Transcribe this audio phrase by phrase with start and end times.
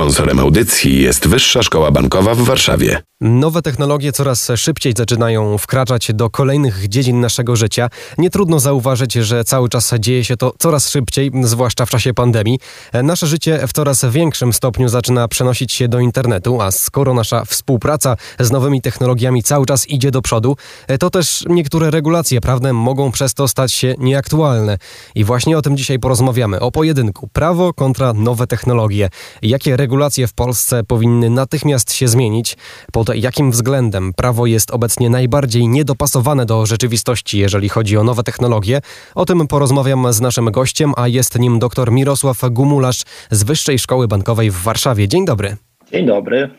[0.00, 3.02] Sponsorem audycji jest Wyższa Szkoła Bankowa w Warszawie.
[3.20, 7.88] Nowe technologie coraz szybciej zaczynają wkraczać do kolejnych dziedzin naszego życia.
[8.18, 12.58] Nie trudno zauważyć, że cały czas dzieje się to coraz szybciej, zwłaszcza w czasie pandemii.
[13.02, 18.16] Nasze życie w coraz większym stopniu zaczyna przenosić się do internetu, a skoro nasza współpraca
[18.38, 20.56] z nowymi technologiami cały czas idzie do przodu,
[21.00, 24.78] to też niektóre regulacje prawne mogą przez to stać się nieaktualne.
[25.14, 26.60] I właśnie o tym dzisiaj porozmawiamy.
[26.60, 29.08] O pojedynku prawo kontra nowe technologie.
[29.42, 29.89] Jakie regulacje
[30.26, 32.56] w Polsce powinny natychmiast się zmienić?
[32.92, 38.80] Pod jakim względem prawo jest obecnie najbardziej niedopasowane do rzeczywistości, jeżeli chodzi o nowe technologie?
[39.14, 44.08] O tym porozmawiam z naszym gościem, a jest nim dr Mirosław Gumularz z Wyższej Szkoły
[44.08, 45.08] Bankowej w Warszawie.
[45.08, 45.56] Dzień dobry.
[45.92, 46.50] Dzień dobry.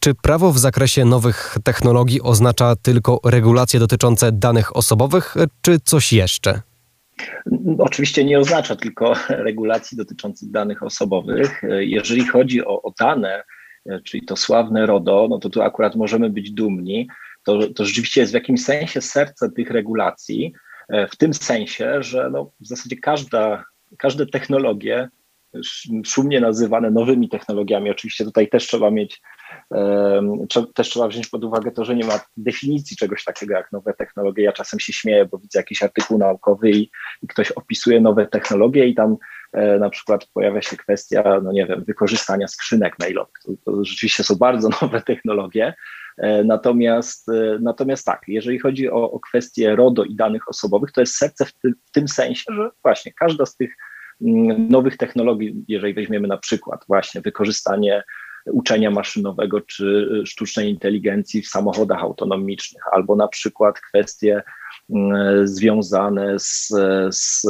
[0.00, 6.62] Czy prawo w zakresie nowych technologii oznacza tylko regulacje dotyczące danych osobowych, czy coś jeszcze?
[7.78, 11.62] Oczywiście nie oznacza tylko regulacji dotyczących danych osobowych.
[11.78, 13.42] Jeżeli chodzi o, o dane,
[14.04, 17.08] czyli to sławne RODO, no to tu akurat możemy być dumni.
[17.44, 20.52] To, to rzeczywiście jest w jakimś sensie serce tych regulacji,
[21.10, 23.64] w tym sensie, że no w zasadzie każda,
[23.98, 25.08] każde technologie,
[26.04, 29.20] szumnie nazywane nowymi technologiami, oczywiście tutaj też trzeba mieć
[30.74, 34.44] też trzeba wziąć pod uwagę to, że nie ma definicji czegoś takiego jak nowe technologie.
[34.44, 36.90] Ja czasem się śmieję, bo widzę jakiś artykuł naukowy i,
[37.28, 39.16] ktoś opisuje nowe technologie i tam
[39.52, 43.34] e, na przykład pojawia się kwestia, no nie wiem, wykorzystania skrzynek mailowych.
[43.44, 45.74] To, to rzeczywiście są bardzo nowe technologie.
[46.18, 49.20] E, natomiast, e, natomiast tak, jeżeli chodzi o, o
[49.74, 53.46] RODO i danych osobowych, to jest serce w, ty, w tym sensie, że właśnie każda
[53.46, 53.76] z tych
[54.22, 58.02] mm, nowych technologii, jeżeli weźmiemy na przykład właśnie wykorzystanie
[58.52, 64.42] uczenia maszynowego czy sztucznej inteligencji w samochodach autonomicznych, albo na przykład kwestie
[64.90, 66.68] mm, związane z,
[67.10, 67.46] z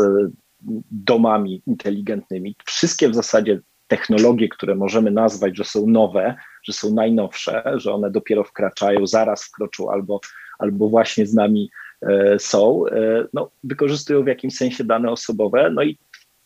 [0.91, 2.57] domami inteligentnymi.
[2.67, 8.11] Wszystkie w zasadzie technologie, które możemy nazwać, że są nowe, że są najnowsze, że one
[8.11, 10.21] dopiero wkraczają, zaraz wkroczą albo,
[10.59, 11.71] albo właśnie z nami
[12.03, 15.71] e, są, e, no, wykorzystują w jakimś sensie dane osobowe.
[15.71, 15.99] No i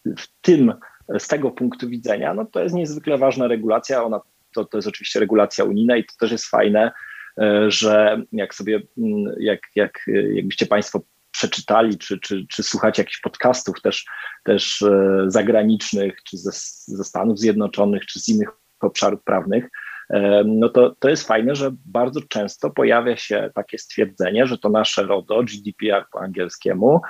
[0.07, 0.73] w tym,
[1.19, 4.05] z tego punktu widzenia, no to jest niezwykle ważna regulacja.
[4.05, 4.21] Ona
[4.55, 6.93] to, to jest oczywiście regulacja unijna i to też jest fajne,
[7.39, 10.01] e, że jak sobie, mm, jak, jak,
[10.35, 11.01] jakbyście Państwo
[11.31, 14.07] przeczytali, czy, czy, czy słuchacie jakichś podcastów też,
[14.45, 16.51] też e, zagranicznych, czy ze,
[16.97, 18.49] ze Stanów Zjednoczonych, czy z innych
[18.81, 19.69] obszarów prawnych,
[20.11, 24.69] e, no to, to jest fajne, że bardzo często pojawia się takie stwierdzenie, że to
[24.69, 27.01] nasze RODO, GDPR po angielskiemu,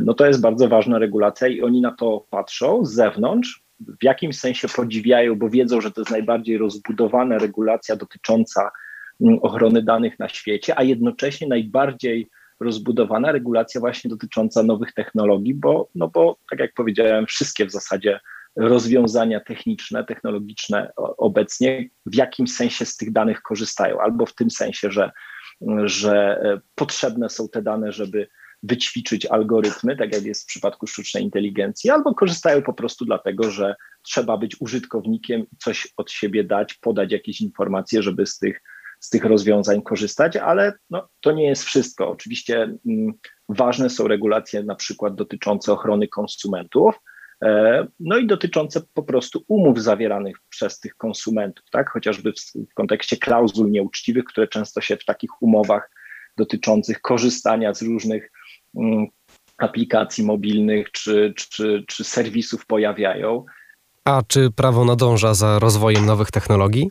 [0.00, 4.38] no to jest bardzo ważna regulacja i oni na to patrzą z zewnątrz, w jakimś
[4.38, 8.70] sensie podziwiają, bo wiedzą, że to jest najbardziej rozbudowana regulacja dotycząca
[9.20, 12.30] mm, ochrony danych na świecie, a jednocześnie najbardziej
[12.60, 18.20] rozbudowana regulacja właśnie dotycząca nowych technologii, bo, no bo tak jak powiedziałem, wszystkie w zasadzie
[18.56, 24.90] rozwiązania techniczne, technologiczne obecnie w jakimś sensie z tych danych korzystają, albo w tym sensie,
[24.90, 25.10] że,
[25.84, 28.28] że e, potrzebne są te dane, żeby
[28.62, 33.74] wyćwiczyć algorytmy, tak jak jest w przypadku sztucznej inteligencji, albo korzystają po prostu dlatego, że
[34.02, 38.62] trzeba być użytkownikiem i coś od siebie dać, podać jakieś informacje, żeby z tych,
[39.00, 42.10] z tych rozwiązań korzystać, ale no, to nie jest wszystko.
[42.10, 43.12] Oczywiście mm,
[43.48, 46.94] ważne są regulacje na przykład dotyczące ochrony konsumentów,
[47.42, 51.90] e, no i dotyczące po prostu umów zawieranych przez tych konsumentów, tak?
[51.90, 52.32] chociażby
[52.70, 55.90] w, kontekście klauzul nieuczciwych, które często się w takich umowach
[56.36, 58.30] dotyczących korzystania z różnych
[59.58, 63.44] aplikacji mobilnych czy, czy, czy serwisów pojawiają.
[64.04, 66.88] A czy prawo nadąża za rozwojem nowych technologii?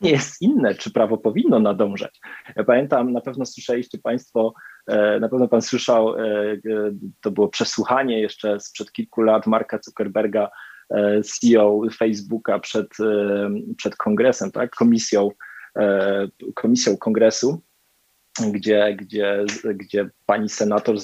[0.00, 2.20] Pytanie jest inne, czy prawo powinno nadążać.
[2.56, 4.54] Ja pamiętam, na pewno słyszeliście Państwo,
[4.86, 6.58] e, na pewno Pan słyszał, e, e,
[7.20, 10.48] to było przesłuchanie jeszcze sprzed kilku lat Marka Zuckerberga,
[11.24, 12.88] CEO Facebooka przed,
[13.76, 15.30] przed kongresem, tak, komisją,
[16.54, 17.62] komisją kongresu
[18.52, 20.96] gdzie, gdzie, gdzie pani senator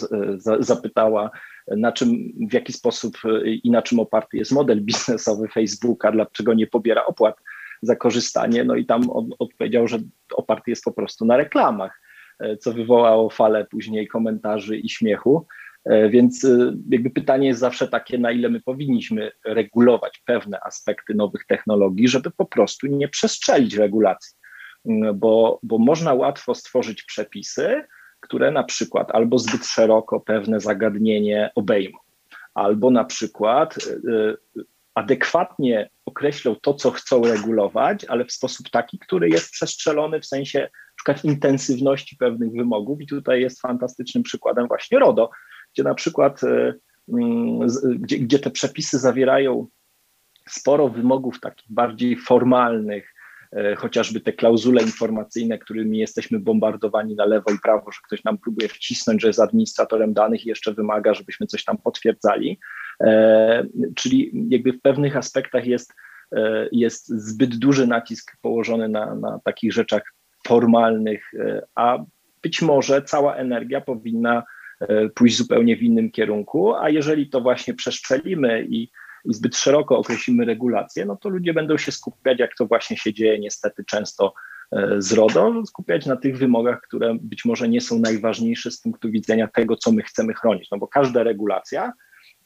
[0.58, 1.30] zapytała,
[1.76, 2.08] na czym,
[2.50, 3.18] w jaki sposób
[3.62, 7.36] i na czym oparty jest model biznesowy Facebooka, dlaczego nie pobiera opłat
[7.82, 8.64] za korzystanie.
[8.64, 9.98] No i tam on odpowiedział, że
[10.34, 12.00] oparty jest po prostu na reklamach,
[12.60, 15.46] co wywołało falę później komentarzy i śmiechu.
[16.10, 16.46] Więc
[16.90, 22.30] jakby pytanie jest zawsze takie, na ile my powinniśmy regulować pewne aspekty nowych technologii, żeby
[22.30, 24.41] po prostu nie przestrzelić regulacji
[25.14, 27.84] bo, bo można łatwo stworzyć przepisy,
[28.20, 31.98] które na przykład albo zbyt szeroko pewne zagadnienie obejmą,
[32.54, 34.00] albo na przykład y,
[34.56, 34.64] y,
[34.94, 40.68] adekwatnie określą to, co chcą regulować, ale w sposób taki, który jest przestrzelony w sensie
[40.96, 43.00] przykład intensywności pewnych wymogów.
[43.00, 45.30] I tutaj jest fantastycznym przykładem właśnie RODO,
[45.72, 47.68] gdzie na przykład y, mm,
[47.98, 49.66] gdzie, gdzie te przepisy zawierają
[50.48, 53.14] sporo wymogów takich bardziej formalnych,
[53.76, 58.68] chociażby te klauzule informacyjne, którymi jesteśmy bombardowani na lewo i prawo, że ktoś nam próbuje
[58.68, 62.58] wcisnąć, że jest administratorem danych i jeszcze wymaga, żebyśmy coś tam potwierdzali.
[63.00, 63.66] E,
[63.96, 65.92] czyli jakby w pewnych aspektach jest,
[66.36, 70.02] e, jest zbyt duży nacisk położony na, na takich rzeczach
[70.46, 71.30] formalnych,
[71.74, 71.98] a
[72.42, 74.42] być może cała energia powinna
[75.14, 78.90] pójść zupełnie w innym kierunku, a jeżeli to właśnie przeszczelimy i
[79.24, 83.12] i zbyt szeroko określimy regulacje, no to ludzie będą się skupiać, jak to właśnie się
[83.12, 84.34] dzieje niestety często
[84.72, 89.10] e, z RODO, skupiać na tych wymogach, które być może nie są najważniejsze z punktu
[89.10, 90.70] widzenia tego, co my chcemy chronić.
[90.70, 91.92] No bo każda regulacja,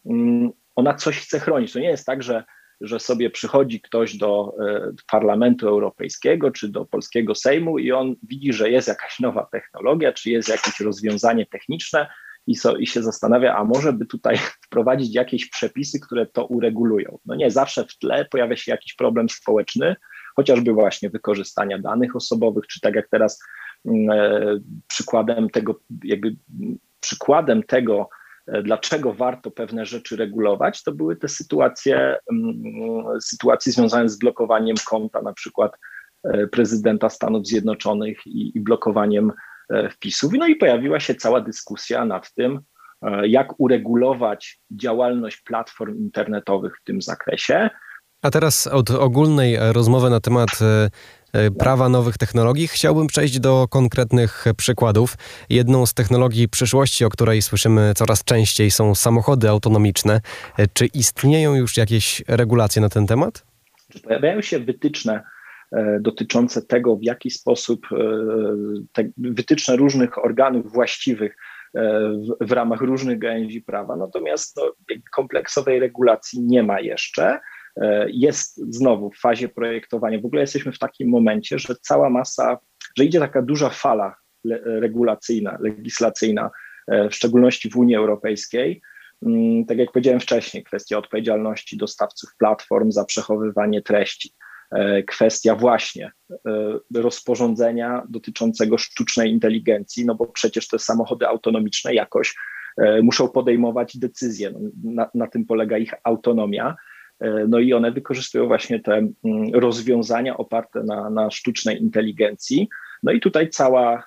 [0.07, 1.73] mm, ona coś chce chronić.
[1.73, 2.45] To nie jest tak, że,
[2.81, 8.53] że sobie przychodzi ktoś do e, Parlamentu Europejskiego czy do polskiego Sejmu i on widzi,
[8.53, 12.07] że jest jakaś nowa technologia, czy jest jakieś rozwiązanie techniczne,
[12.47, 17.19] i, so, i się zastanawia, a może by tutaj wprowadzić jakieś przepisy, które to uregulują.
[17.27, 19.97] No nie, zawsze w tle pojawia się jakiś problem społeczny,
[20.37, 23.43] chociażby właśnie wykorzystania danych osobowych, czy tak jak teraz
[23.85, 24.41] mm, e,
[24.89, 26.37] przykładem tego, jakby
[27.01, 28.09] przykładem tego,
[28.47, 34.77] e, dlaczego warto pewne rzeczy regulować, to były te sytuacje, mm, sytuacje związane z blokowaniem
[34.87, 35.73] konta na przykład
[36.25, 39.33] e, prezydenta Stanów Zjednoczonych i, i blokowaniem
[39.91, 40.33] wpisów.
[40.39, 42.61] No i pojawiła się cała dyskusja nad tym,
[43.03, 47.71] e, jak uregulować działalność platform internetowych w tym zakresie.
[48.23, 50.49] A teraz od ogólnej rozmowy na temat
[51.33, 55.15] e, prawa nowych technologii chciałbym przejść do konkretnych przykładów.
[55.51, 60.21] Jedną z technologii przyszłości, o której słyszymy coraz częściej, są samochody autonomiczne.
[60.73, 63.47] Czy istnieją już jakieś regulacje na ten temat?
[64.05, 65.36] Pojawiają się wytyczne E,
[66.01, 67.97] dotyczące tego, w jaki sposób e,
[68.93, 71.37] te wytyczne różnych organów właściwych
[71.75, 71.81] e,
[72.41, 73.97] w, w ramach różnych gałęzi prawa.
[73.97, 74.73] Natomiast no,
[75.13, 77.41] kompleksowej regulacji nie ma jeszcze.
[78.07, 80.21] Jest znowu w fazie projektowania.
[80.21, 82.59] W ogóle jesteśmy w takim momencie, że cała masa,
[82.99, 84.17] że idzie taka duża fala
[84.65, 86.51] regulacyjna, legislacyjna,
[86.89, 88.83] w szczególności w Unii Europejskiej.
[89.27, 94.46] Mm, tak jak powiedziałem wcześniej, kwestia odpowiedzialności dostawców platform za przechowywanie treści E,
[95.07, 96.41] kwestia właśnie e,
[96.95, 102.35] rozporządzenia dotyczącego sztucznej inteligencji, no bo przecież te samochody autonomiczne jakoś
[102.77, 104.51] e, muszą podejmować decyzje.
[104.51, 106.75] No, na, na tym polega ich autonomia.
[107.49, 109.15] No i one wykorzystują właśnie te mm,
[109.55, 112.69] rozwiązania oparte na, na sztucznej inteligencji.
[113.03, 114.05] No i tutaj cała,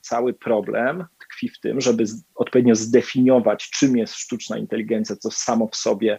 [0.00, 2.04] cały problem tkwi w tym, żeby
[2.34, 6.18] odpowiednio zdefiniować, czym jest sztuczna inteligencja, co samo w sobie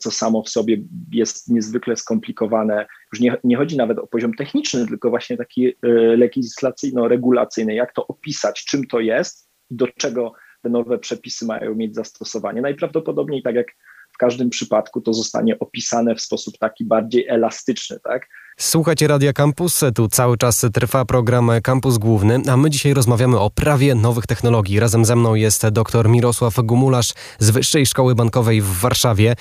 [0.00, 0.76] co samo w sobie
[1.12, 2.86] jest niezwykle skomplikowane.
[3.12, 5.72] Już nie, nie chodzi nawet o poziom techniczny, tylko właśnie taki e,
[6.16, 10.32] legislacyjno-regulacyjny, jak to opisać, czym to jest i do czego
[10.62, 12.62] te nowe przepisy mają mieć zastosowanie.
[12.62, 13.66] Najprawdopodobniej, tak jak
[14.14, 18.28] w każdym przypadku, to zostanie opisane w sposób taki bardziej elastyczny, tak?
[18.56, 23.50] Słuchajcie Radia Campus, tu cały czas trwa program Campus Główny, a my dzisiaj rozmawiamy o
[23.50, 24.80] prawie nowych technologii.
[24.80, 29.36] Razem ze mną jest dr Mirosław Gumularz z Wyższej Szkoły Bankowej w Warszawie.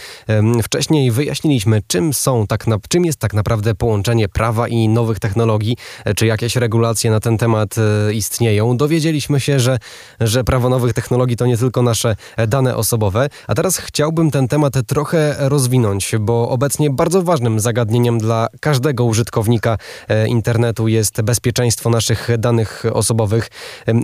[0.64, 5.78] Wcześniej wyjaśniliśmy, czym są tak na, czym jest tak naprawdę połączenie prawa i nowych technologii,
[6.16, 8.78] czy jakieś regulacje na ten temat e, istnieją.
[8.78, 9.80] Dowiedzieliśmy się, że,
[10.20, 12.16] że prawo nowych technologii to nie tylko nasze
[12.48, 18.48] dane osobowe, a teraz chciałbym ten temat trochę rozwinąć, bo obecnie bardzo ważnym zagadnieniem dla
[18.62, 19.78] każdego każdego użytkownika
[20.10, 23.50] e, internetu jest bezpieczeństwo naszych danych osobowych.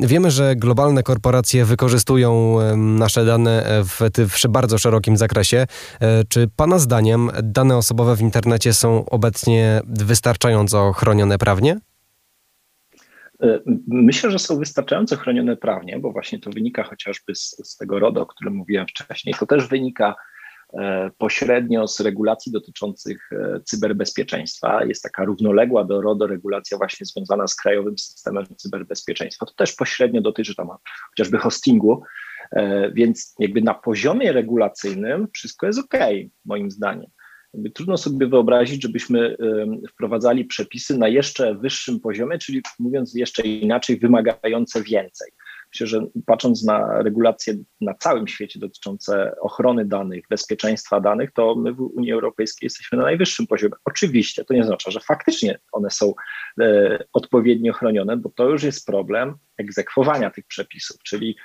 [0.01, 5.57] Wiemy, że globalne korporacje wykorzystują nasze dane w, w bardzo szerokim zakresie.
[6.01, 11.79] E, czy Pana zdaniem dane osobowe w internecie są obecnie wystarczająco chronione prawnie?
[13.43, 17.99] E, myślę, że są wystarczająco chronione prawnie, bo właśnie to wynika chociażby z, z tego
[17.99, 19.35] RODO, o którym mówiłem wcześniej.
[19.39, 20.28] To też wynika E,
[21.17, 24.85] pośrednio z regulacji dotyczących e, cyberbezpieczeństwa.
[24.85, 29.45] Jest taka równoległa do RODO regulacja właśnie związana z krajowym systemem cyberbezpieczeństwa.
[29.45, 30.67] To też pośrednio dotyczy tam
[31.09, 32.03] chociażby hostingu,
[32.51, 35.95] e, więc jakby na poziomie regulacyjnym wszystko jest ok,
[36.45, 37.11] moim zdaniem.
[37.73, 39.37] Trudno sobie wyobrazić, żebyśmy
[39.89, 45.31] wprowadzali przepisy na jeszcze wyższym poziomie, czyli mówiąc jeszcze inaczej, wymagające więcej.
[45.73, 51.73] Myślę, że patrząc na regulacje na całym świecie dotyczące ochrony danych, bezpieczeństwa danych, to my
[51.73, 53.73] w Unii Europejskiej jesteśmy na najwyższym poziomie.
[53.85, 56.13] Oczywiście to nie oznacza, że faktycznie one są
[56.61, 61.37] e, odpowiednio chronione, bo to już jest problem egzekwowania tych przepisów, czyli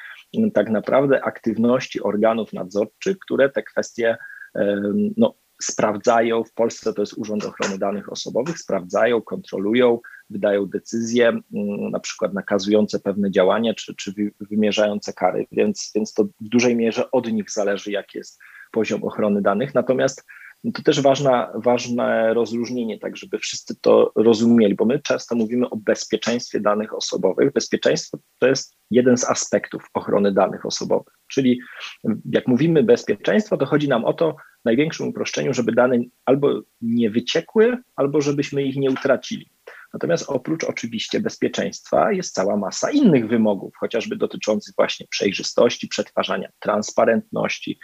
[0.55, 4.17] tak naprawdę aktywności organów nadzorczych, które te kwestie
[4.55, 4.83] e,
[5.17, 10.01] no, sprawdzają, w Polsce to jest Urząd Ochrony Danych Osobowych, sprawdzają, kontrolują,
[10.31, 11.43] wydają decyzje, mm,
[11.91, 17.11] na przykład nakazujące pewne działania czy, czy wymierzające kary, więc, więc to w dużej mierze
[17.11, 18.41] od nich zależy, jaki jest
[18.73, 19.75] poziom ochrony danych.
[19.75, 20.25] Natomiast
[20.65, 25.71] no to też ważna, ważne rozróżnienie, tak żeby wszyscy to rozumieli, bo my często mówimy
[25.71, 27.53] o bezpieczeństwie danych osobowych.
[27.53, 31.61] Bezpieczeństwo to jest jeden z aspektów ochrony danych osobowych, czyli
[32.31, 37.11] jak mówimy bezpieczeństwo, to chodzi nam o to, w największym uproszczeniu, żeby dane albo nie
[37.11, 39.54] wyciekły, albo żebyśmy ich nie utracili.
[39.95, 47.79] Natomiast oprócz oczywiście bezpieczeństwa jest cała masa innych wymogów, chociażby dotyczących właśnie przejrzystości, przetwarzania, transparentności,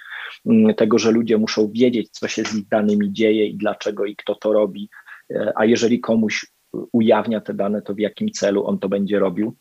[0.46, 4.16] mm, tego, że ludzie muszą wiedzieć, co się z ich danymi dzieje i dlaczego i
[4.16, 4.90] kto to robi,
[5.30, 6.46] e, a jeżeli komuś
[6.92, 9.56] ujawnia te dane, to w jakim celu on to będzie robił.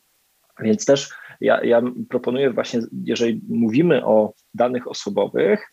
[0.59, 1.09] Więc też
[1.41, 5.71] ja, ja proponuję właśnie, jeżeli mówimy o danych osobowych,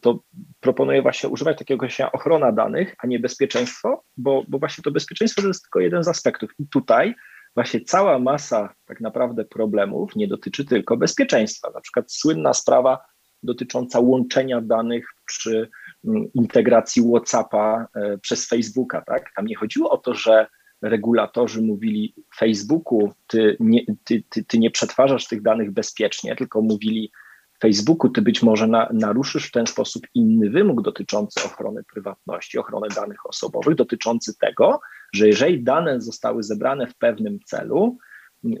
[0.00, 0.22] to
[0.60, 5.42] proponuję właśnie używać takiego określenia ochrona danych, a nie bezpieczeństwo, bo, bo właśnie to bezpieczeństwo
[5.42, 6.50] to jest tylko jeden z aspektów.
[6.58, 7.14] I tutaj
[7.54, 11.70] właśnie cała masa tak naprawdę problemów nie dotyczy tylko bezpieczeństwa.
[11.74, 12.98] Na przykład słynna sprawa
[13.42, 15.70] dotycząca łączenia danych przy
[16.04, 19.02] mm, integracji WhatsAppa e, przez Facebooka.
[19.02, 19.30] Tak?
[19.36, 20.46] Tam nie chodziło o to, że
[20.82, 27.12] regulatorzy mówili Facebooku, ty nie, ty, ty, ty nie przetwarzasz tych danych bezpiecznie, tylko mówili
[27.60, 32.88] Facebooku ty być może na, naruszysz w ten sposób inny wymóg dotyczący ochrony prywatności, ochrony
[32.96, 34.80] danych osobowych, dotyczący tego,
[35.14, 37.98] że jeżeli dane zostały zebrane w pewnym celu,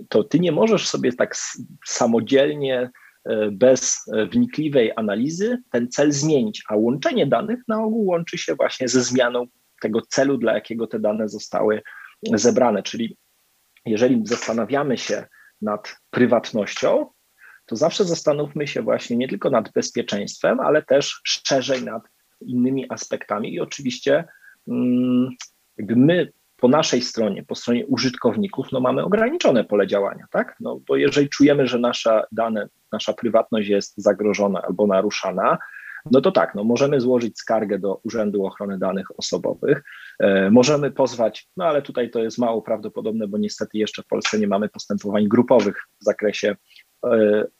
[0.08, 1.36] to ty nie możesz sobie tak
[1.86, 2.90] samodzielnie,
[3.24, 8.88] e, bez wnikliwej analizy ten cel zmienić, a łączenie danych na ogół łączy się właśnie
[8.88, 9.46] ze zmianą
[9.80, 11.82] tego celu, dla jakiego te dane zostały
[12.32, 12.82] zebrane.
[12.82, 13.16] Czyli
[13.86, 15.26] jeżeli zastanawiamy się
[15.62, 17.06] nad prywatnością,
[17.66, 22.02] to zawsze zastanówmy się właśnie nie tylko nad bezpieczeństwem, ale też szerzej nad
[22.40, 24.24] innymi aspektami i oczywiście
[24.68, 25.30] mm,
[25.76, 30.56] jakby my po naszej stronie, po stronie użytkowników, no mamy ograniczone pole działania, tak?
[30.60, 35.58] No bo jeżeli czujemy, że nasza dane, nasza prywatność jest zagrożona albo naruszana,
[36.10, 39.84] no to tak, no możemy złożyć skargę do Urzędu Ochrony Danych Osobowych,
[40.18, 44.38] e, możemy pozwać, no ale tutaj to jest mało prawdopodobne, bo niestety jeszcze w Polsce
[44.38, 46.56] nie mamy postępowań grupowych w zakresie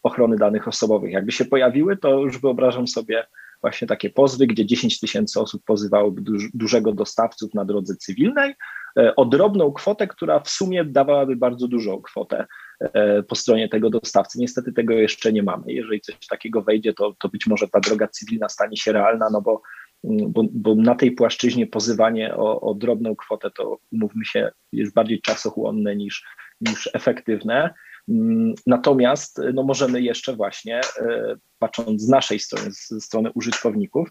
[0.02, 1.12] ochrony danych osobowych.
[1.12, 3.26] Jakby się pojawiły, to już wyobrażam sobie
[3.64, 8.54] właśnie takie pozwy, gdzie 10 tysięcy osób pozywałoby duż, dużego dostawców na drodze cywilnej
[8.98, 12.46] e, o drobną kwotę, która w sumie dawałaby bardzo dużą kwotę
[12.80, 14.38] e, po stronie tego dostawcy.
[14.38, 15.72] Niestety tego jeszcze nie mamy.
[15.72, 19.42] Jeżeli coś takiego wejdzie, to, to być może ta droga cywilna stanie się realna, no
[19.42, 19.62] bo,
[20.04, 24.94] mm, bo, bo na tej płaszczyźnie pozywanie o, o drobną kwotę to umówmy się, jest
[24.94, 26.24] bardziej czasochłonne niż,
[26.60, 27.74] niż efektywne.
[28.08, 34.08] Mm, natomiast no możemy jeszcze właśnie, e, patrząc z naszej strony, ze strony użytkowników,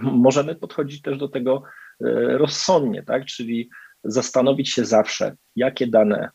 [0.00, 1.62] możemy podchodzić też do tego
[2.00, 3.24] e, rozsądnie, tak?
[3.24, 3.70] czyli
[4.04, 6.30] zastanowić się zawsze, jakie dane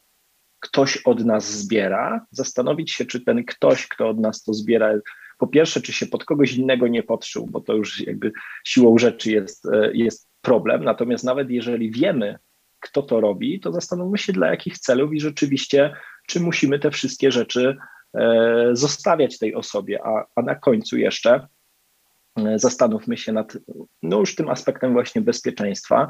[0.59, 4.93] ktoś od nas zbiera, zastanowić się, czy ten ktoś, kto od nas to zbiera,
[5.37, 8.31] po pierwsze, czy się pod kogoś innego nie podszył, bo to już jakby
[8.63, 10.83] siłą rzeczy jest, e, jest problem.
[10.83, 12.39] Natomiast nawet jeżeli wiemy,
[12.79, 15.93] kto to robi, to zastanówmy się, dla jakich celów i rzeczywiście
[16.27, 17.77] czy musimy te wszystkie rzeczy
[18.13, 21.47] e, zostawiać tej osobie, a, a na końcu jeszcze
[22.37, 23.57] e, zastanówmy się nad
[24.03, 26.07] no już tym aspektem właśnie bezpieczeństwa,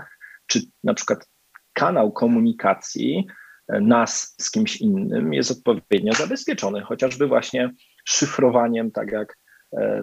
[0.47, 1.27] czy na przykład
[1.73, 3.27] kanał komunikacji
[3.67, 7.71] e, nas z kimś innym jest odpowiednio zabezpieczony, chociażby właśnie
[8.05, 9.37] szyfrowaniem, tak jak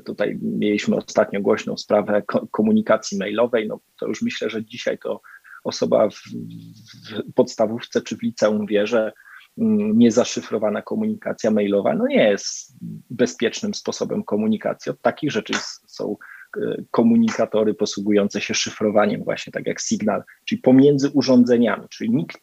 [0.06, 5.20] tutaj mieliśmy ostatnio głośną sprawę komunikacji mailowej, no to już myślę, że dzisiaj to
[5.64, 9.12] osoba w, w podstawówce czy w liceum wie, że
[9.56, 12.76] niezaszyfrowana komunikacja mailowa no nie jest
[13.10, 14.90] bezpiecznym sposobem komunikacji.
[14.90, 15.52] Od takich rzeczy
[15.86, 16.16] są
[16.56, 22.38] e, komunikatory posługujące się szyfrowaniem, właśnie tak jak Signal, czyli pomiędzy urządzeniami, czyli nikt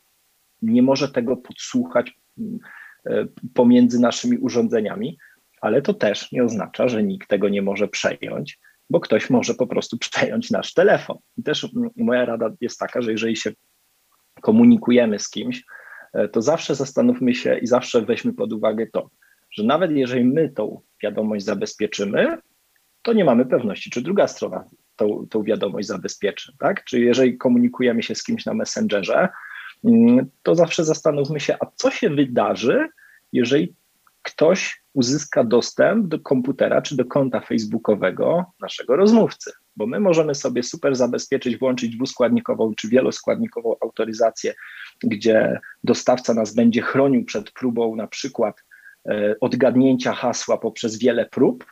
[0.61, 2.19] nie może tego podsłuchać
[3.05, 5.17] e, pomiędzy naszymi urządzeniami,
[5.61, 9.67] ale to też nie oznacza, że nikt tego nie może przejąć, bo ktoś może po
[9.67, 11.17] prostu przejąć nasz telefon.
[11.37, 13.51] I też moja rada jest taka, że jeżeli się
[14.41, 15.63] komunikujemy z kimś,
[16.31, 19.09] to zawsze zastanówmy się i zawsze weźmy pod uwagę to,
[19.51, 22.37] że nawet jeżeli my tą wiadomość zabezpieczymy,
[23.01, 24.63] to nie mamy pewności, czy druga strona
[24.95, 26.53] tą, tą wiadomość zabezpieczy.
[26.59, 26.83] Tak?
[26.83, 29.29] Czy jeżeli komunikujemy się z kimś na Messengerze,
[29.83, 32.87] mm, to zawsze zastanówmy się, a co się wydarzy,
[33.33, 33.75] jeżeli
[34.21, 40.63] ktoś uzyska dostęp do komputera czy do konta facebookowego naszego rozmówcy bo my możemy sobie
[40.63, 44.53] super zabezpieczyć, włączyć dwuskładnikową czy wieloskładnikową autoryzację,
[45.03, 48.63] gdzie dostawca nas będzie chronił przed próbą na przykład
[49.09, 51.65] e, odgadnięcia hasła poprzez wiele prób,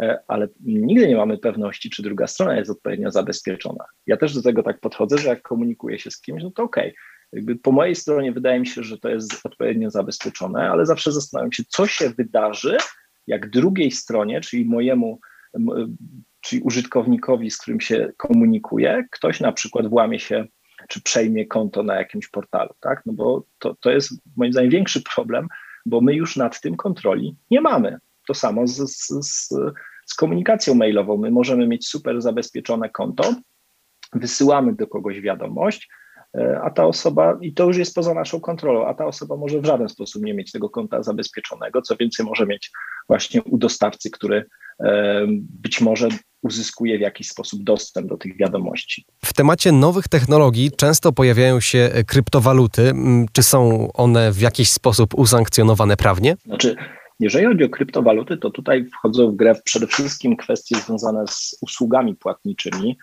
[0.00, 3.84] e, ale nigdy nie mamy pewności, czy druga strona jest odpowiednio zabezpieczona.
[4.06, 6.88] Ja też do tego tak podchodzę, że jak komunikuję się z kimś, no to okej.
[6.88, 6.98] Okay.
[7.32, 11.52] Jakby po mojej stronie wydaje mi się, że to jest odpowiednio zabezpieczone, ale zawsze zastanawiam
[11.52, 12.76] się, co się wydarzy,
[13.26, 15.20] jak drugiej stronie, czyli mojemu
[16.40, 20.44] czyli użytkownikowi, z którym się komunikuje, ktoś na przykład włamie się
[20.88, 23.02] czy przejmie konto na jakimś portalu, tak?
[23.06, 25.48] No bo to, to jest moim zdaniem większy problem,
[25.86, 27.98] bo my już nad tym kontroli nie mamy.
[28.26, 29.50] To samo z, z,
[30.06, 31.16] z, komunikacją mailową.
[31.16, 33.34] My możemy mieć super zabezpieczone konto,
[34.12, 35.88] wysyłamy do kogoś wiadomość,
[36.38, 39.60] e, a ta osoba, i to już jest poza naszą kontrolą, a ta osoba może
[39.60, 41.82] w żaden sposób nie mieć tego konta zabezpieczonego.
[41.82, 42.70] Co więcej, może mieć
[43.08, 44.44] właśnie u dostawcy, który
[44.80, 46.08] e, być może
[46.42, 49.04] uzyskuje w jakiś sposób dostęp do tych wiadomości.
[49.24, 52.82] W temacie nowych technologii często pojawiają się kryptowaluty.
[52.82, 56.36] Mm, czy są one w jakiś sposób usankcjonowane prawnie?
[56.46, 56.76] Znaczy,
[57.20, 62.14] jeżeli chodzi o kryptowaluty, to tutaj wchodzą w grę przede wszystkim kwestie związane z usługami
[62.14, 62.96] płatniczymi.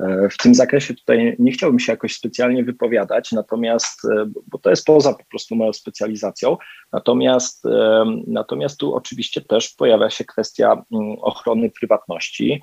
[0.00, 4.70] E, w tym zakresie tutaj nie chciałbym się jakoś specjalnie wypowiadać, natomiast, e, bo to
[4.70, 6.56] jest poza po prostu moją specjalizacją,
[6.92, 12.62] natomiast, e, natomiast tu oczywiście też pojawia się kwestia mm, ochrony prywatności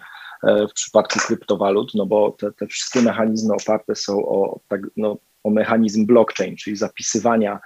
[0.70, 5.50] w przypadku kryptowalut, no bo te, te wszystkie mechanizmy oparte są o, tak, no, o
[5.50, 7.60] mechanizm blockchain, czyli zapisywania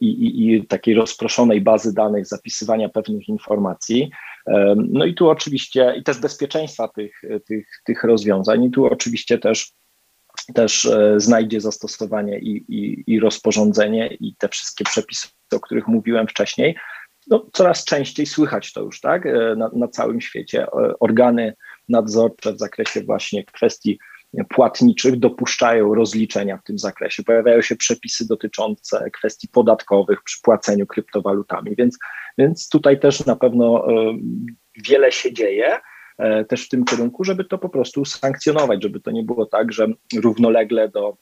[0.00, 4.10] i, i, i takiej rozproszonej bazy danych, zapisywania pewnych informacji.
[4.76, 9.72] No i tu oczywiście, i też bezpieczeństwa tych, tych, tych rozwiązań, i tu oczywiście też
[10.54, 16.26] też e, znajdzie zastosowanie i, i, i rozporządzenie i te wszystkie przepisy, o których mówiłem
[16.26, 16.76] wcześniej.
[17.26, 20.62] No, coraz częściej słychać to już tak e, na, na całym świecie.
[20.62, 21.56] E, organy
[21.90, 23.98] nadzorcze w zakresie właśnie kwestii
[24.48, 27.22] płatniczych dopuszczają rozliczenia w tym zakresie.
[27.22, 31.98] Pojawiają się przepisy dotyczące kwestii podatkowych przy płaceniu kryptowalutami, więc,
[32.38, 34.18] więc tutaj też na pewno e,
[34.88, 35.78] wiele się dzieje
[36.18, 39.72] e, też w tym kierunku, żeby to po prostu sankcjonować, żeby to nie było tak,
[39.72, 41.16] że równolegle do,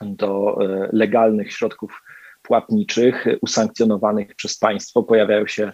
[0.00, 2.02] do e, legalnych środków
[2.42, 5.72] płatniczych usankcjonowanych przez państwo pojawiają się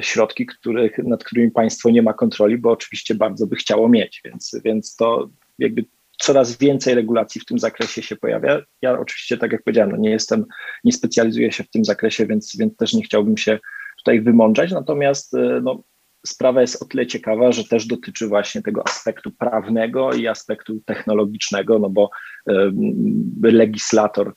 [0.00, 4.56] środki, których, nad którymi państwo nie ma kontroli, bo oczywiście bardzo by chciało mieć, więc,
[4.64, 5.84] więc to jakby
[6.18, 8.62] coraz więcej regulacji w tym zakresie się pojawia.
[8.82, 10.44] Ja oczywiście, tak jak powiedziałem, no nie jestem,
[10.84, 13.58] nie specjalizuję się w tym zakresie, więc, więc też nie chciałbym się
[13.98, 15.82] tutaj wymądrzać, natomiast e, no,
[16.26, 21.78] sprawa jest o tyle ciekawa, że też dotyczy właśnie tego aspektu prawnego i aspektu technologicznego,
[21.78, 22.10] no bo
[22.50, 22.52] y,
[23.42, 24.34] legislator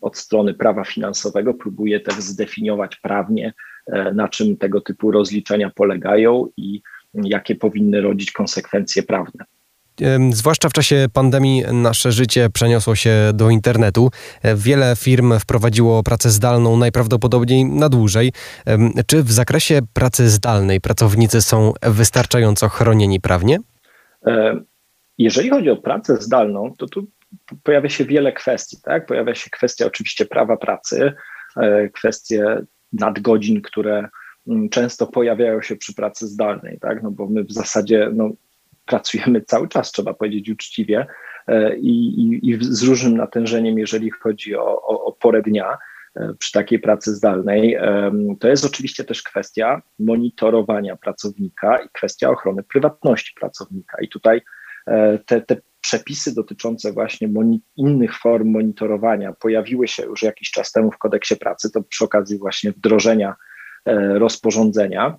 [0.00, 3.52] od strony prawa finansowego próbuje też zdefiniować prawnie,
[4.14, 6.82] na czym tego typu rozliczenia polegają i
[7.14, 9.44] jakie powinny rodzić konsekwencje prawne.
[10.30, 14.10] Zwłaszcza w czasie pandemii nasze życie przeniosło się do internetu.
[14.56, 18.32] Wiele firm wprowadziło pracę zdalną najprawdopodobniej na dłużej.
[19.06, 23.58] Czy w zakresie pracy zdalnej pracownicy są wystarczająco chronieni prawnie?
[24.26, 24.60] E,
[25.18, 27.06] jeżeli chodzi o pracę zdalną, to tu
[27.62, 28.76] pojawia się wiele kwestii.
[28.82, 29.06] Tak?
[29.06, 31.12] Pojawia się kwestia oczywiście prawa pracy,
[31.56, 34.08] e, kwestie nadgodzin, które
[34.48, 37.02] mm, często pojawiają się przy pracy zdalnej, tak?
[37.02, 38.30] no bo my w zasadzie no,
[38.86, 41.06] pracujemy cały czas, trzeba powiedzieć uczciwie,
[41.46, 45.78] e, i, i, i z różnym natężeniem, jeżeli chodzi o, o, o porę dnia
[46.16, 47.76] e, przy takiej pracy zdalnej.
[48.40, 53.96] To jest oczywiście też kwestia monitorowania pracownika i kwestia ochrony prywatności pracownika.
[54.00, 54.40] I tutaj
[54.86, 57.28] e, te, te przepisy dotyczące właśnie
[57.76, 62.38] innych form monitorowania pojawiły się już jakiś czas temu w kodeksie pracy, to przy okazji
[62.38, 63.34] właśnie wdrożenia
[64.14, 65.18] rozporządzenia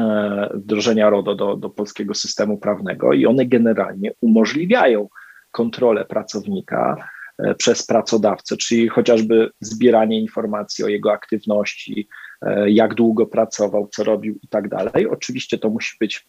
[0.00, 5.08] E, wdrożenia RODO do, do polskiego systemu prawnego i one generalnie umożliwiają
[5.50, 12.08] kontrolę pracownika e, przez pracodawcę, czyli chociażby zbieranie informacji o jego aktywności,
[12.42, 15.08] e, jak długo pracował, co robił i tak dalej.
[15.10, 16.26] Oczywiście to musi być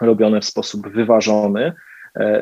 [0.00, 1.72] robione w sposób wyważony.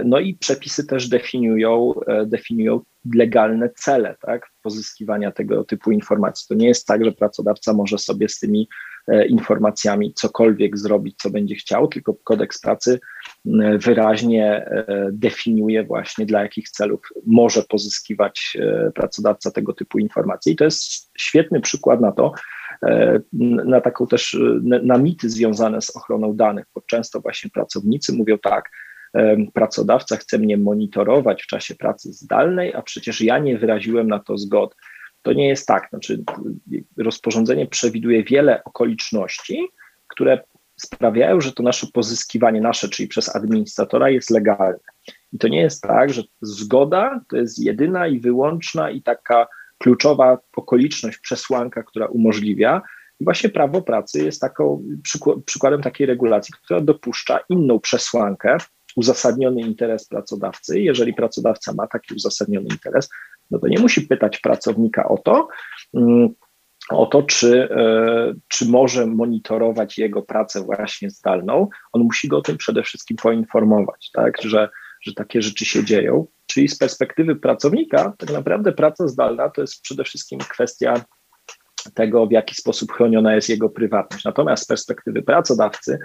[0.04, 1.92] No i przepisy też definiują,
[2.26, 2.80] definiują
[3.14, 6.46] legalne cele tak, pozyskiwania tego typu informacji.
[6.48, 8.68] To nie jest tak, że pracodawca może sobie z tymi
[9.08, 13.00] E, informacjami cokolwiek zrobić, co będzie chciał, tylko kodeks pracy
[13.78, 20.52] wyraźnie e, definiuje właśnie dla jakich celów może pozyskiwać e, pracodawca tego typu informacje.
[20.52, 22.32] I to jest świetny przykład na to,
[23.64, 28.70] na taką też, na mity związane z ochroną danych, bo często właśnie pracownicy mówią tak,
[29.52, 34.38] pracodawca chce mnie monitorować w czasie pracy zdalnej, a przecież ja nie wyraziłem na to
[34.38, 34.74] zgody.
[35.22, 35.88] To nie jest tak.
[35.90, 36.24] Znaczy,
[36.98, 39.68] rozporządzenie przewiduje wiele okoliczności,
[40.08, 40.44] które
[40.76, 44.78] sprawiają, że to nasze pozyskiwanie, nasze, czyli przez administratora, jest legalne.
[45.32, 49.46] I to nie jest tak, że zgoda to jest jedyna i wyłączna i taka
[49.78, 52.82] kluczowa okoliczność, przesłanka, która umożliwia.
[53.20, 54.82] I właśnie prawo pracy jest taką
[55.46, 58.56] przykładem takiej regulacji, która dopuszcza inną przesłankę,
[58.96, 60.80] uzasadniony interes pracodawcy.
[60.80, 63.08] Jeżeli pracodawca ma taki uzasadniony interes,
[63.50, 65.48] no to nie musi pytać pracownika o to,
[65.94, 66.28] mm,
[66.90, 67.68] o to, czy,
[68.48, 74.10] czy może monitorować jego pracę właśnie zdalną, on musi go o tym przede wszystkim poinformować,
[74.12, 74.68] tak, że,
[75.02, 76.26] że takie rzeczy się dzieją.
[76.46, 81.04] Czyli z perspektywy pracownika, tak naprawdę praca zdalna to jest przede wszystkim kwestia
[81.94, 84.24] tego, w jaki sposób chroniona jest jego prywatność.
[84.24, 85.98] Natomiast z perspektywy pracodawcy,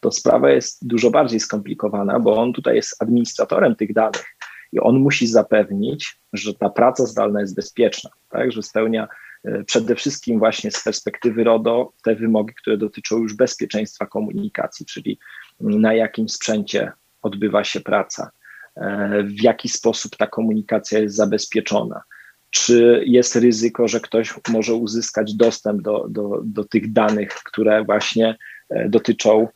[0.00, 4.36] to sprawa jest dużo bardziej skomplikowana, bo on tutaj jest administratorem tych danych
[4.72, 9.08] i on musi zapewnić, że ta praca zdalna jest bezpieczna, tak, że spełnia
[9.44, 15.18] e, przede wszystkim właśnie z perspektywy RODO te wymogi, które dotyczą już bezpieczeństwa komunikacji, czyli
[15.60, 18.30] na jakim sprzęcie odbywa się praca,
[18.76, 22.02] e, w jaki sposób ta komunikacja jest zabezpieczona,
[22.50, 28.36] czy jest ryzyko, że ktoś może uzyskać dostęp do, do, do tych danych, które właśnie
[28.70, 29.48] e, dotyczą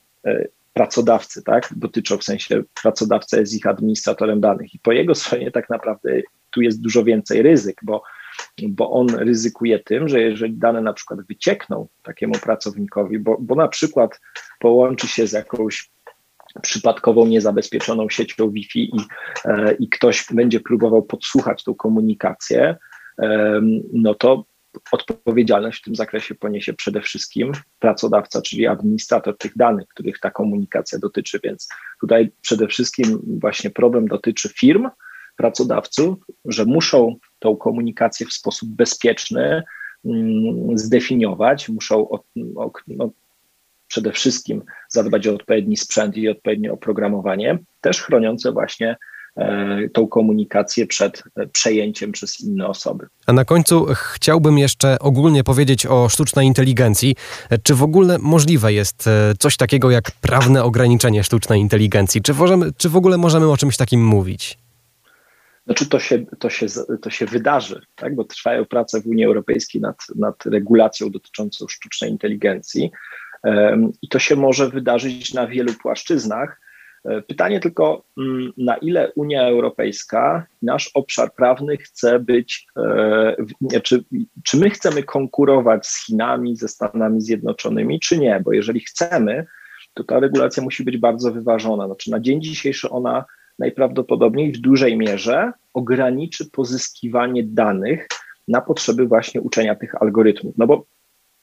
[0.73, 1.69] pracodawcy, tak?
[1.77, 6.61] Dotyczą w sensie pracodawca jest ich administratorem danych i po jego stronie tak naprawdę tu
[6.63, 8.03] jest dużo więcej ryzyk, bo,
[8.69, 13.69] bo on ryzykuje tym, że jeżeli dane na przykład wyciekną takiemu pracownikowi, bo, bo na
[13.69, 14.21] przykład
[14.59, 15.91] połączy się z jakąś
[16.63, 19.01] przypadkową, niezabezpieczoną siecią Wi-Fi i,
[19.45, 22.77] e, i ktoś będzie próbował podsłuchać tą komunikację,
[23.93, 24.45] no to
[24.93, 30.99] odpowiedzialność w tym zakresie poniesie przede wszystkim pracodawca, czyli administrator tych danych, których ta komunikacja
[30.99, 31.41] dotyczy.
[31.45, 31.69] Więc
[32.01, 34.89] tutaj przede wszystkim właśnie problem dotyczy firm,
[35.37, 39.63] pracodawców, że muszą tą komunikację w sposób bezpieczny
[40.05, 42.09] mm, zdefiniować, muszą
[42.89, 43.11] no,
[43.89, 48.97] przede wszystkim zadbać o odpowiedni sprzęt i odpowiednie oprogramowanie, też chroniące właśnie
[49.93, 53.07] tą komunikację przed e, przejęciem przez inne osoby.
[53.27, 57.17] A na końcu chciałbym jeszcze ogólnie powiedzieć o sztucznej inteligencji.
[57.63, 62.23] Czy w ogóle możliwe jest e, coś takiego jak prawne ograniczenie sztucznej inteligencji?
[62.23, 64.59] Czy, możemy, czy w ogóle możemy o czymś takim mówić?
[65.67, 66.67] Znaczy to się, to się,
[67.03, 68.15] to się wydarzy, tak?
[68.15, 72.91] bo trwają prace w Unii Europejskiej nad, nad regulacją dotyczącą sztucznej inteligencji.
[74.03, 76.61] I to się może wydarzyć na wielu płaszczyznach.
[77.05, 82.67] E, pytanie tylko, mm, na ile Unia Europejska, nasz obszar prawny chce być,
[83.73, 84.05] e, czy,
[84.45, 88.41] czy my chcemy konkurować z Chinami, ze Stanami Zjednoczonymi, czy nie?
[88.45, 89.47] Bo jeżeli chcemy,
[89.95, 91.87] to ta regulacja musi być bardzo wyważona.
[91.87, 93.25] Znaczy, na dzień dzisiejszy ona
[93.59, 98.09] najprawdopodobniej w dużej mierze ograniczy pozyskiwanie danych
[98.49, 100.55] na potrzeby właśnie uczenia tych algorytmów.
[100.59, 100.85] No bo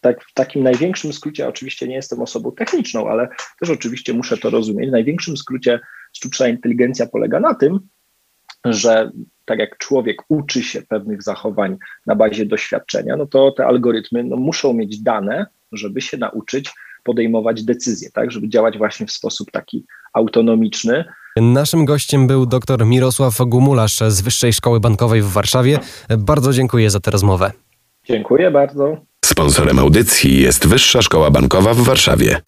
[0.02, 3.28] tak w takim największym skrócie, oczywiście nie jestem osobą techniczną, ale
[3.60, 4.90] też oczywiście muszę to rozumieć.
[4.90, 5.80] W największym skrócie
[6.14, 7.80] sztuczna inteligencja polega na tym,
[8.66, 9.12] że
[9.46, 14.36] tak jak człowiek uczy się pewnych zachowań na bazie doświadczenia, no to te algorytmy no,
[14.36, 16.72] muszą mieć dane, żeby się nauczyć
[17.04, 21.06] podejmować decyzje, tak, żeby działać właśnie w sposób taki autonomiczny.
[21.38, 25.80] Naszym gościem był dr Mirosław Gumularz z Wyższej Szkoły Bankowej w Warszawie.
[26.18, 27.52] Bardzo dziękuję za tę rozmowę.
[28.06, 28.98] Dziękuję bardzo.
[29.28, 32.42] Sponsorem audycji jest Wyższa Szkoła Bankowa w Warszawie.